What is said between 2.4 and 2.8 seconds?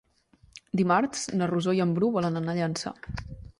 anar a